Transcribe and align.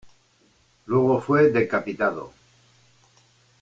Luego 0.87 1.21
fue 1.21 1.51
decapitado. 1.51 2.33